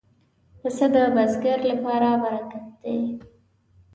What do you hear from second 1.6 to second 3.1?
لپاره برکت دی.